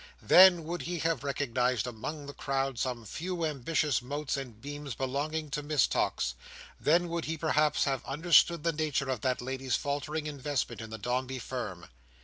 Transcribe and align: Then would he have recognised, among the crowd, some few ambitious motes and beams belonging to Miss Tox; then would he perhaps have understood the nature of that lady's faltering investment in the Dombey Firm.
Then 0.23 0.63
would 0.63 0.81
he 0.81 0.97
have 0.97 1.23
recognised, 1.23 1.85
among 1.85 2.25
the 2.25 2.33
crowd, 2.33 2.79
some 2.79 3.05
few 3.05 3.45
ambitious 3.45 4.01
motes 4.01 4.35
and 4.35 4.59
beams 4.59 4.95
belonging 4.95 5.51
to 5.51 5.61
Miss 5.61 5.85
Tox; 5.85 6.33
then 6.79 7.07
would 7.09 7.25
he 7.25 7.37
perhaps 7.37 7.83
have 7.83 8.03
understood 8.05 8.63
the 8.63 8.73
nature 8.73 9.11
of 9.11 9.21
that 9.21 9.43
lady's 9.43 9.75
faltering 9.75 10.25
investment 10.25 10.81
in 10.81 10.89
the 10.89 10.97
Dombey 10.97 11.37
Firm. 11.37 11.85